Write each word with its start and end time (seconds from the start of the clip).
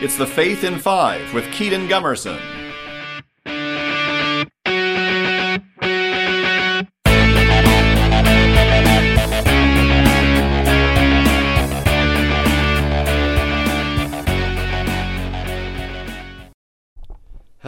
It's 0.00 0.16
the 0.16 0.28
Faith 0.28 0.62
in 0.62 0.78
Five 0.78 1.34
with 1.34 1.44
Kedon 1.50 1.88
Gumerson. 1.88 2.57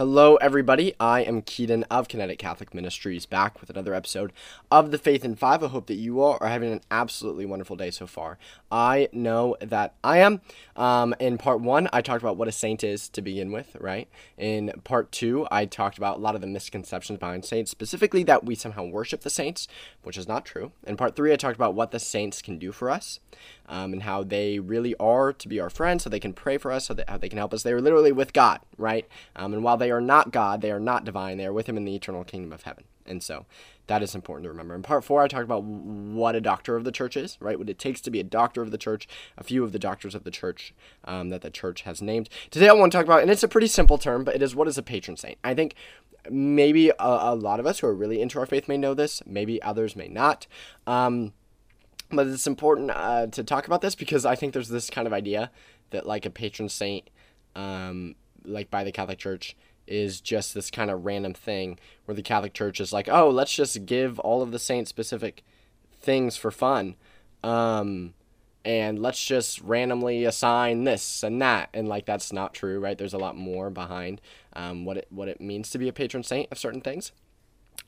Hello, 0.01 0.35
everybody. 0.37 0.95
I 0.99 1.21
am 1.21 1.43
Kedon 1.43 1.83
of 1.83 2.07
Kinetic 2.07 2.39
Catholic 2.39 2.73
Ministries, 2.73 3.27
back 3.27 3.61
with 3.61 3.69
another 3.69 3.93
episode 3.93 4.33
of 4.71 4.89
The 4.89 4.97
Faith 4.97 5.23
in 5.23 5.35
Five. 5.35 5.63
I 5.63 5.67
hope 5.67 5.85
that 5.85 5.93
you 5.93 6.21
all 6.21 6.39
are 6.41 6.47
having 6.47 6.71
an 6.71 6.81
absolutely 6.89 7.45
wonderful 7.45 7.75
day 7.75 7.91
so 7.91 8.07
far. 8.07 8.39
I 8.71 9.09
know 9.13 9.57
that 9.61 9.93
I 10.03 10.17
am. 10.17 10.41
Um, 10.75 11.13
in 11.19 11.37
part 11.37 11.61
one, 11.61 11.87
I 11.93 12.01
talked 12.01 12.23
about 12.23 12.35
what 12.35 12.47
a 12.47 12.51
saint 12.51 12.83
is 12.83 13.09
to 13.09 13.21
begin 13.21 13.51
with, 13.51 13.77
right? 13.79 14.07
In 14.39 14.71
part 14.83 15.11
two, 15.11 15.47
I 15.51 15.65
talked 15.65 15.99
about 15.99 16.17
a 16.17 16.19
lot 16.19 16.33
of 16.33 16.41
the 16.41 16.47
misconceptions 16.47 17.19
behind 17.19 17.45
saints, 17.45 17.69
specifically 17.69 18.23
that 18.23 18.43
we 18.43 18.55
somehow 18.55 18.85
worship 18.85 19.21
the 19.21 19.29
saints, 19.29 19.67
which 20.01 20.17
is 20.17 20.27
not 20.27 20.45
true. 20.45 20.71
In 20.87 20.97
part 20.97 21.15
three, 21.15 21.31
I 21.31 21.35
talked 21.35 21.57
about 21.57 21.75
what 21.75 21.91
the 21.91 21.99
saints 21.99 22.41
can 22.41 22.57
do 22.57 22.71
for 22.71 22.89
us 22.89 23.19
um, 23.71 23.93
and 23.93 24.03
how 24.03 24.23
they 24.23 24.59
really 24.59 24.93
are 24.97 25.33
to 25.33 25.47
be 25.47 25.59
our 25.59 25.69
friends, 25.69 26.03
so 26.03 26.09
they 26.09 26.19
can 26.19 26.33
pray 26.33 26.57
for 26.57 26.71
us, 26.71 26.85
so 26.85 26.93
that 26.93 27.09
how 27.09 27.17
they 27.17 27.29
can 27.29 27.39
help 27.39 27.53
us. 27.53 27.63
They 27.63 27.73
are 27.73 27.81
literally 27.81 28.11
with 28.11 28.33
God, 28.33 28.59
right? 28.77 29.07
Um, 29.35 29.53
and 29.53 29.63
while 29.63 29.77
they 29.77 29.89
are 29.89 30.01
not 30.01 30.31
God, 30.31 30.61
they 30.61 30.71
are 30.71 30.79
not 30.79 31.05
divine. 31.05 31.37
They 31.37 31.45
are 31.45 31.53
with 31.53 31.67
Him 31.67 31.77
in 31.77 31.85
the 31.85 31.95
eternal 31.95 32.23
kingdom 32.23 32.51
of 32.51 32.63
heaven. 32.63 32.83
And 33.07 33.23
so 33.23 33.45
that 33.87 34.03
is 34.03 34.13
important 34.13 34.43
to 34.43 34.49
remember. 34.49 34.75
In 34.75 34.83
part 34.83 35.03
four, 35.03 35.21
I 35.23 35.27
talked 35.27 35.43
about 35.43 35.63
what 35.63 36.35
a 36.35 36.41
doctor 36.41 36.75
of 36.75 36.83
the 36.83 36.91
church 36.91 37.17
is, 37.17 37.37
right? 37.39 37.57
What 37.57 37.69
it 37.69 37.79
takes 37.79 38.01
to 38.01 38.11
be 38.11 38.19
a 38.19 38.23
doctor 38.23 38.61
of 38.61 38.71
the 38.71 38.77
church, 38.77 39.07
a 39.37 39.43
few 39.43 39.63
of 39.63 39.71
the 39.71 39.79
doctors 39.79 40.13
of 40.13 40.23
the 40.23 40.31
church 40.31 40.73
um, 41.05 41.29
that 41.29 41.41
the 41.41 41.49
church 41.49 41.81
has 41.81 42.01
named. 42.01 42.29
Today, 42.51 42.69
I 42.69 42.73
want 42.73 42.91
to 42.91 42.97
talk 42.97 43.05
about, 43.05 43.21
and 43.21 43.31
it's 43.31 43.43
a 43.43 43.47
pretty 43.47 43.67
simple 43.67 43.97
term, 43.97 44.23
but 44.23 44.35
it 44.35 44.41
is 44.41 44.55
what 44.55 44.67
is 44.67 44.77
a 44.77 44.83
patron 44.83 45.17
saint? 45.17 45.39
I 45.43 45.53
think 45.53 45.75
maybe 46.29 46.89
a, 46.89 46.95
a 46.99 47.35
lot 47.35 47.59
of 47.59 47.65
us 47.65 47.79
who 47.79 47.87
are 47.87 47.95
really 47.95 48.21
into 48.21 48.39
our 48.39 48.45
faith 48.45 48.67
may 48.67 48.77
know 48.77 48.93
this, 48.93 49.23
maybe 49.25 49.61
others 49.61 49.95
may 49.95 50.07
not. 50.07 50.45
Um, 50.85 51.33
but 52.11 52.27
it's 52.27 52.47
important 52.47 52.91
uh, 52.91 53.27
to 53.27 53.43
talk 53.43 53.67
about 53.67 53.81
this 53.81 53.95
because 53.95 54.25
I 54.25 54.35
think 54.35 54.53
there's 54.53 54.69
this 54.69 54.89
kind 54.89 55.07
of 55.07 55.13
idea 55.13 55.51
that 55.91 56.05
like 56.05 56.25
a 56.25 56.29
patron 56.29 56.69
saint, 56.69 57.09
um, 57.55 58.15
like 58.43 58.69
by 58.69 58.83
the 58.83 58.91
Catholic 58.91 59.19
Church, 59.19 59.55
is 59.87 60.21
just 60.21 60.53
this 60.53 60.71
kind 60.71 60.89
of 60.89 61.05
random 61.05 61.33
thing 61.33 61.79
where 62.05 62.15
the 62.15 62.21
Catholic 62.21 62.53
Church 62.53 62.79
is 62.79 62.93
like, 62.93 63.09
oh, 63.09 63.29
let's 63.29 63.53
just 63.53 63.85
give 63.85 64.19
all 64.19 64.41
of 64.41 64.51
the 64.51 64.59
saint 64.59 64.87
specific 64.87 65.43
things 65.99 66.37
for 66.37 66.51
fun. 66.51 66.95
Um, 67.43 68.13
and 68.63 68.99
let's 68.99 69.23
just 69.23 69.59
randomly 69.61 70.25
assign 70.25 70.83
this 70.83 71.23
and 71.23 71.41
that 71.41 71.69
and 71.73 71.87
like 71.87 72.05
that's 72.05 72.31
not 72.31 72.53
true 72.53 72.79
right 72.79 72.97
there's 72.97 73.13
a 73.13 73.17
lot 73.17 73.35
more 73.35 73.69
behind 73.69 74.21
um, 74.53 74.85
what 74.85 74.97
it 74.97 75.07
what 75.09 75.27
it 75.27 75.41
means 75.41 75.69
to 75.71 75.77
be 75.77 75.87
a 75.87 75.93
patron 75.93 76.23
saint 76.23 76.47
of 76.51 76.59
certain 76.59 76.81
things 76.81 77.11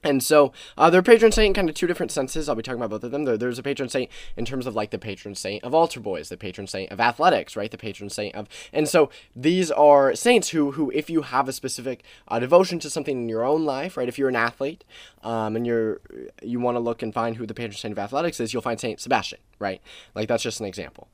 and 0.03 0.21
so 0.21 0.51
uh, 0.77 0.89
they're 0.89 1.01
patron 1.01 1.31
saint 1.31 1.47
in 1.47 1.53
kind 1.53 1.69
of 1.69 1.75
two 1.75 1.87
different 1.87 2.11
senses. 2.11 2.49
I'll 2.49 2.55
be 2.55 2.61
talking 2.61 2.81
about 2.81 2.89
both 2.89 3.03
of 3.05 3.11
them. 3.11 3.23
There, 3.23 3.37
there's 3.37 3.57
a 3.57 3.63
patron 3.63 3.87
saint 3.87 4.11
in 4.35 4.43
terms 4.43 4.67
of 4.67 4.75
like 4.75 4.91
the 4.91 4.99
patron 4.99 5.33
saint 5.33 5.63
of 5.63 5.73
altar 5.73 5.99
boys, 5.99 6.29
the 6.29 6.37
patron 6.37 6.67
saint 6.67 6.91
of 6.91 6.99
athletics, 6.99 7.55
right? 7.55 7.71
The 7.71 7.77
patron 7.77 8.09
saint 8.09 8.35
of, 8.35 8.49
and 8.73 8.87
so 8.87 9.09
these 9.35 9.71
are 9.71 10.13
saints 10.13 10.49
who, 10.49 10.71
who 10.71 10.91
if 10.91 11.09
you 11.09 11.21
have 11.21 11.47
a 11.47 11.53
specific 11.53 12.03
uh, 12.27 12.39
devotion 12.39 12.79
to 12.79 12.89
something 12.89 13.17
in 13.17 13.29
your 13.29 13.45
own 13.45 13.63
life, 13.63 13.95
right? 13.95 14.09
If 14.09 14.19
you're 14.19 14.29
an 14.29 14.35
athlete, 14.35 14.83
um, 15.23 15.55
and 15.55 15.65
you're 15.65 16.01
you 16.41 16.59
want 16.59 16.75
to 16.75 16.79
look 16.79 17.01
and 17.01 17.13
find 17.13 17.37
who 17.37 17.45
the 17.45 17.53
patron 17.53 17.77
saint 17.77 17.93
of 17.93 17.99
athletics 17.99 18.39
is, 18.39 18.51
you'll 18.53 18.61
find 18.61 18.79
Saint 18.79 18.99
Sebastian, 18.99 19.39
right? 19.59 19.81
Like 20.15 20.27
that's 20.27 20.43
just 20.43 20.59
an 20.59 20.65
example 20.65 21.07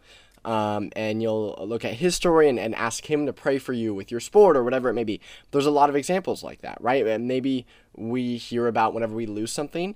um, 0.45 0.91
and 0.95 1.21
you'll 1.21 1.55
look 1.67 1.85
at 1.85 1.93
his 1.93 2.15
story 2.15 2.49
and, 2.49 2.59
and 2.59 2.75
ask 2.75 3.09
him 3.09 3.25
to 3.25 3.33
pray 3.33 3.57
for 3.57 3.73
you 3.73 3.93
with 3.93 4.11
your 4.11 4.19
sport 4.19 4.55
or 4.57 4.63
whatever 4.63 4.89
it 4.89 4.93
may 4.93 5.03
be. 5.03 5.19
There's 5.51 5.65
a 5.65 5.71
lot 5.71 5.89
of 5.89 5.95
examples 5.95 6.43
like 6.43 6.61
that, 6.61 6.77
right? 6.81 7.05
And 7.05 7.27
maybe 7.27 7.65
we 7.95 8.37
hear 8.37 8.67
about 8.67 8.93
whenever 8.93 9.15
we 9.15 9.25
lose 9.25 9.51
something. 9.51 9.95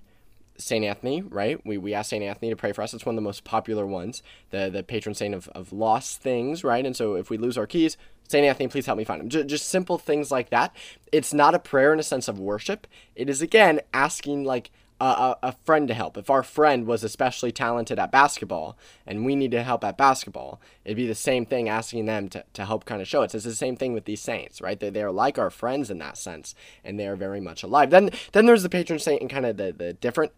St. 0.56 0.86
Anthony, 0.86 1.22
right? 1.22 1.60
We, 1.66 1.80
we 1.80 1.96
ask 1.96 2.12
St. 2.12 2.24
Anthony 2.24 2.52
to 2.52 2.56
pray 2.56 2.74
for 2.74 2.84
us. 2.84 2.94
It's 2.94 3.06
one 3.06 3.16
of 3.16 3.18
the 3.18 3.24
most 3.24 3.44
popular 3.44 3.88
ones, 3.88 4.22
the, 4.52 4.70
the 4.72 4.84
patron 4.84 5.16
saint 5.16 5.34
of, 5.34 5.48
of 5.50 5.74
lost 5.74 6.22
things, 6.22 6.64
right? 6.64 6.86
And 6.86 6.96
so 6.96 7.16
if 7.16 7.32
we 7.32 7.38
lose 7.38 7.58
our 7.58 7.66
keys, 7.66 7.98
St. 8.28 8.46
Anthony, 8.46 8.68
please 8.68 8.86
help 8.86 8.98
me 8.98 9.04
find 9.04 9.22
them. 9.22 9.30
J- 9.30 9.44
just 9.44 9.68
simple 9.68 9.98
things 9.98 10.32
like 10.32 10.50
that. 10.52 10.76
It's 11.12 11.34
not 11.34 11.56
a 11.56 11.60
prayer 11.60 11.92
in 11.94 12.00
a 12.00 12.04
sense 12.04 12.28
of 12.28 12.40
worship. 12.40 12.88
It 13.16 13.30
is, 13.30 13.42
again, 13.42 13.82
asking, 13.94 14.44
like, 14.44 14.72
a, 15.06 15.38
a 15.48 15.52
friend 15.64 15.88
to 15.88 15.94
help. 15.94 16.18
If 16.18 16.30
our 16.30 16.44
friend 16.44 16.86
was 16.86 17.04
especially 17.04 17.52
talented 17.52 18.00
at 18.00 18.12
basketball 18.12 18.78
and 19.06 19.26
we 19.26 19.36
needed 19.36 19.64
help 19.64 19.84
at 19.84 19.98
basketball, 19.98 20.62
it'd 20.86 20.98
be 20.98 21.08
the 21.08 21.16
same 21.16 21.46
thing 21.46 21.70
asking 21.70 22.06
them 22.06 22.30
to, 22.30 22.44
to 22.54 22.66
help 22.66 22.86
kind 22.86 23.02
of 23.02 23.08
show 23.08 23.22
it. 23.22 23.34
It's 23.36 23.44
the 23.44 23.56
same 23.56 23.76
thing 23.76 23.94
with 23.94 24.06
these 24.06 24.22
saints, 24.22 24.62
right? 24.62 24.80
They, 24.80 24.90
they're 24.90 25.12
like 25.12 25.38
our 25.38 25.50
friends 25.50 25.90
in 25.90 25.98
that 26.00 26.18
sense, 26.18 26.56
and 26.84 27.00
they 27.00 27.08
are 27.08 27.16
very 27.16 27.42
much 27.42 27.64
alive. 27.64 27.90
Then 27.90 28.12
then 28.32 28.46
there's 28.46 28.64
the 28.64 28.70
patron 28.70 29.00
saint 29.00 29.22
and 29.22 29.30
kind 29.30 29.46
of 29.46 29.58
the, 29.58 29.72
the 29.72 29.94
different 29.94 30.32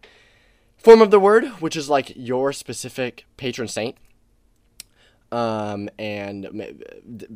form 0.78 1.00
of 1.00 1.10
the 1.10 1.20
word, 1.20 1.44
which 1.60 1.76
is 1.76 1.88
like 1.88 2.12
your 2.16 2.52
specific 2.52 3.26
patron 3.36 3.68
saint. 3.68 3.96
Um, 5.32 5.88
and 5.98 6.48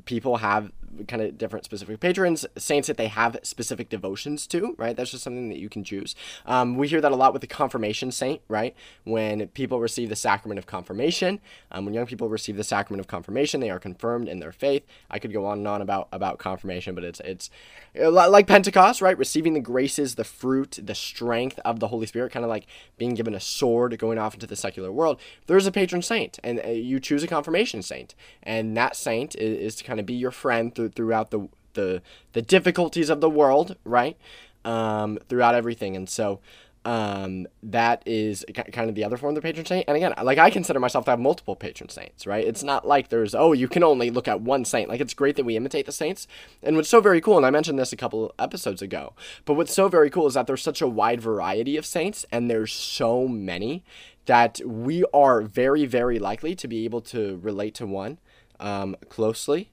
people 0.05 0.37
have 0.37 0.71
kind 1.06 1.23
of 1.23 1.39
different 1.39 1.65
specific 1.65 2.01
patrons, 2.01 2.47
saints 2.56 2.89
that 2.89 2.97
they 2.97 3.09
have 3.09 3.39
specific 3.43 3.89
devotions 3.89 4.47
to, 4.49 4.75
right? 4.77 4.97
That's 4.97 5.11
just 5.11 5.25
something 5.25 5.49
that 5.49 5.59
you 5.59 5.69
can 5.69 5.84
choose. 5.84 6.15
Um, 6.47 6.77
we 6.77 6.89
hear 6.89 7.01
that 7.01 7.12
a 7.12 7.17
lot 7.17 7.33
with 7.33 7.41
the 7.41 7.47
confirmation 7.47 8.11
saint, 8.11 8.41
right? 8.49 8.75
When 9.05 9.49
people 9.49 9.81
receive 9.81 10.09
the 10.09 10.17
sacrament 10.17 10.59
of 10.59 10.67
confirmation, 10.67 11.41
um, 11.71 11.84
when 11.84 11.95
young 11.95 12.06
people 12.06 12.29
receive 12.29 12.56
the 12.56 12.65
sacrament 12.65 13.00
of 13.00 13.06
confirmation, 13.06 13.61
they 13.61 13.71
are 13.71 13.79
confirmed 13.79 14.29
in 14.29 14.41
their 14.41 14.53
faith. 14.53 14.84
I 15.11 15.19
could 15.19 15.33
go 15.33 15.47
on 15.47 15.59
and 15.59 15.69
on 15.69 15.83
about 15.83 16.09
about 16.12 16.39
confirmation, 16.39 16.95
but 16.95 17.05
it's 17.05 17.21
it's 17.21 17.50
like 17.95 18.47
Pentecost, 18.47 19.00
right? 19.00 19.17
Receiving 19.17 19.55
the 19.55 19.61
graces, 19.61 20.15
the 20.17 20.25
fruit, 20.25 20.79
the 20.83 20.95
strength 20.95 21.59
of 21.65 21.81
the 21.81 21.89
Holy 21.89 22.06
Spirit, 22.06 22.33
kind 22.33 22.45
of 22.45 22.49
like 22.49 22.67
being 22.99 23.15
given 23.15 23.34
a 23.34 23.41
sword 23.41 23.97
going 23.99 24.19
off 24.19 24.34
into 24.34 24.47
the 24.47 24.56
secular 24.56 24.93
world. 24.93 25.21
There's 25.47 25.67
a 25.67 25.73
patron 25.73 26.03
saint, 26.03 26.39
and 26.43 26.61
uh, 26.65 26.69
you 26.69 27.00
choose 27.00 27.23
a 27.23 27.27
confirmation 27.27 27.83
saint, 27.83 28.15
and 28.43 28.77
that 28.77 28.97
saint 28.97 29.34
is, 29.37 29.59
is 29.59 29.75
to 29.77 29.84
kind 29.84 30.00
of 30.00 30.06
be 30.06 30.15
your 30.15 30.31
friend 30.31 30.75
through, 30.81 30.89
throughout 30.91 31.31
the 31.31 31.49
the 31.75 32.03
the 32.33 32.43
difficulties 32.43 33.11
of 33.11 33.21
the 33.21 33.31
world, 33.31 33.77
right? 33.85 34.17
Um, 34.65 35.19
throughout 35.29 35.55
everything, 35.55 35.97
and 35.97 36.09
so 36.09 36.41
um, 36.85 37.47
that 37.63 38.03
is 38.07 38.45
kind 38.55 38.89
of 38.89 38.95
the 38.95 39.05
other 39.05 39.19
form 39.19 39.31
of 39.31 39.35
the 39.35 39.43
patron 39.43 39.67
saint. 39.67 39.85
And 39.87 39.97
again, 39.97 40.15
like 40.23 40.39
I 40.39 40.51
consider 40.51 40.81
myself 40.81 41.05
to 41.05 41.11
have 41.11 41.21
multiple 41.21 41.55
patron 41.55 41.91
saints, 41.91 42.27
right? 42.27 42.47
It's 42.47 42.63
not 42.63 42.87
like 42.87 43.09
there's 43.09 43.35
oh 43.35 43.53
you 43.53 43.69
can 43.69 43.83
only 43.83 44.11
look 44.11 44.29
at 44.29 44.41
one 44.41 44.65
saint. 44.65 44.89
Like 44.89 45.01
it's 45.01 45.15
great 45.15 45.37
that 45.37 45.45
we 45.45 45.57
imitate 45.57 45.87
the 45.87 45.93
saints, 45.93 46.27
and 46.63 46.77
what's 46.77 46.89
so 46.89 47.01
very 47.01 47.21
cool, 47.21 47.37
and 47.37 47.47
I 47.47 47.51
mentioned 47.51 47.79
this 47.79 47.93
a 47.93 47.97
couple 47.97 48.35
episodes 48.39 48.83
ago, 48.83 49.15
but 49.45 49.55
what's 49.55 49.75
so 49.75 49.89
very 49.89 50.11
cool 50.11 50.27
is 50.27 50.35
that 50.35 50.47
there's 50.47 50.62
such 50.62 50.81
a 50.81 50.89
wide 50.89 51.21
variety 51.21 51.77
of 51.77 51.87
saints, 51.87 52.25
and 52.33 52.51
there's 52.51 52.73
so 52.73 53.29
many 53.29 53.85
that 54.27 54.61
we 54.65 55.05
are 55.12 55.43
very 55.43 55.87
very 55.87 56.19
likely 56.19 56.55
to 56.55 56.69
be 56.69 56.85
able 56.85 57.01
to 57.01 57.39
relate 57.43 57.75
to 57.75 57.87
one 57.87 58.19
um, 58.59 58.97
closely 59.09 59.71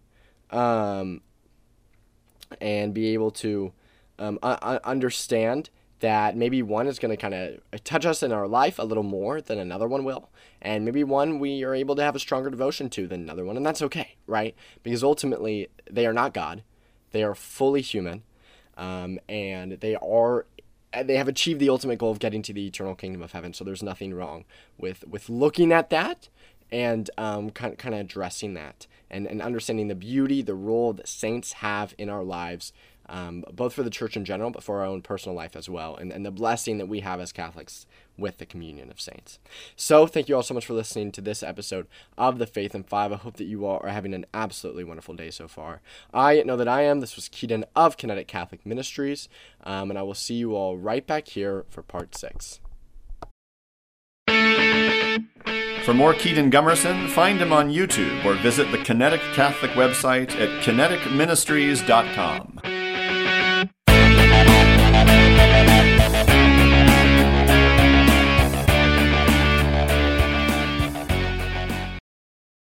um, 0.51 1.21
and 2.61 2.93
be 2.93 3.13
able 3.13 3.31
to 3.31 3.73
um, 4.19 4.39
understand 4.41 5.69
that 5.99 6.35
maybe 6.35 6.61
one 6.61 6.87
is 6.87 6.99
going 6.99 7.15
to 7.15 7.17
kind 7.17 7.33
of 7.33 7.83
touch 7.83 8.05
us 8.05 8.21
in 8.21 8.31
our 8.31 8.47
life 8.47 8.77
a 8.77 8.83
little 8.83 9.03
more 9.03 9.41
than 9.41 9.57
another 9.57 9.87
one 9.87 10.03
will. 10.03 10.29
And 10.61 10.85
maybe 10.85 11.03
one 11.03 11.39
we 11.39 11.63
are 11.63 11.73
able 11.73 11.95
to 11.95 12.03
have 12.03 12.15
a 12.15 12.19
stronger 12.19 12.49
devotion 12.49 12.89
to 12.91 13.07
than 13.07 13.21
another 13.21 13.45
one. 13.45 13.57
And 13.57 13.65
that's 13.65 13.81
okay, 13.81 14.15
right? 14.27 14.55
Because 14.83 15.03
ultimately, 15.03 15.69
they 15.89 16.05
are 16.05 16.13
not 16.13 16.33
God, 16.33 16.63
they 17.11 17.23
are 17.23 17.35
fully 17.35 17.81
human. 17.81 18.23
Um, 18.77 19.19
and 19.27 19.73
they 19.73 19.95
are 19.95 20.45
they 21.03 21.17
have 21.17 21.27
achieved 21.27 21.59
the 21.59 21.69
ultimate 21.69 21.99
goal 21.99 22.11
of 22.11 22.19
getting 22.19 22.41
to 22.43 22.53
the 22.53 22.67
eternal 22.67 22.95
kingdom 22.95 23.21
of 23.21 23.31
heaven. 23.31 23.53
So 23.53 23.63
there's 23.63 23.83
nothing 23.83 24.13
wrong 24.13 24.45
with 24.77 25.03
with 25.07 25.29
looking 25.29 25.71
at 25.71 25.89
that 25.89 26.29
and 26.71 27.09
um, 27.17 27.49
kind, 27.49 27.77
kind 27.77 27.95
of 27.95 28.01
addressing 28.01 28.53
that 28.53 28.87
and, 29.09 29.27
and 29.27 29.41
understanding 29.41 29.87
the 29.87 29.95
beauty, 29.95 30.41
the 30.41 30.55
role 30.55 30.93
that 30.93 31.07
saints 31.07 31.53
have 31.53 31.93
in 31.97 32.09
our 32.09 32.23
lives, 32.23 32.73
um, 33.09 33.43
both 33.53 33.73
for 33.73 33.83
the 33.83 33.89
church 33.89 34.17
in 34.17 34.25
general, 34.25 34.51
but 34.51 34.63
for 34.63 34.79
our 34.79 34.85
own 34.85 35.01
personal 35.01 35.35
life 35.35 35.55
as 35.55 35.69
well, 35.69 35.95
and, 35.95 36.11
and 36.11 36.25
the 36.25 36.31
blessing 36.31 36.77
that 36.77 36.87
we 36.87 36.99
have 36.99 37.19
as 37.19 37.31
Catholics 37.31 37.85
with 38.17 38.37
the 38.37 38.45
communion 38.45 38.89
of 38.89 38.99
saints. 38.99 39.39
So, 39.75 40.07
thank 40.07 40.27
you 40.27 40.35
all 40.35 40.43
so 40.43 40.53
much 40.53 40.65
for 40.65 40.73
listening 40.73 41.11
to 41.13 41.21
this 41.21 41.43
episode 41.43 41.87
of 42.17 42.37
The 42.37 42.47
Faith 42.47 42.75
in 42.75 42.83
Five. 42.83 43.13
I 43.13 43.17
hope 43.17 43.37
that 43.37 43.45
you 43.45 43.65
all 43.65 43.79
are 43.83 43.89
having 43.89 44.13
an 44.13 44.25
absolutely 44.33 44.83
wonderful 44.83 45.15
day 45.15 45.29
so 45.29 45.47
far. 45.47 45.81
I 46.13 46.41
know 46.43 46.57
that 46.57 46.67
I 46.67 46.81
am. 46.81 46.99
This 46.99 47.15
was 47.15 47.29
Kedon 47.29 47.65
of 47.75 47.97
Kinetic 47.97 48.27
Catholic 48.27 48.65
Ministries, 48.65 49.29
um, 49.63 49.89
and 49.89 49.97
I 49.97 50.03
will 50.03 50.13
see 50.13 50.35
you 50.35 50.55
all 50.55 50.77
right 50.77 51.05
back 51.05 51.29
here 51.29 51.65
for 51.69 51.81
part 51.81 52.15
six. 52.15 52.59
For 55.87 55.93
more 55.93 56.13
Kedon 56.13 56.51
Gumerson, 56.51 57.07
find 57.07 57.39
him 57.39 57.53
on 57.53 57.71
YouTube 57.71 58.25
or 58.25 58.33
visit 58.33 58.69
the 58.73 58.77
Kinetic 58.77 59.21
Catholic 59.33 59.71
website 59.71 60.31
at 60.31 60.49
kineticministries.com. 60.61 62.56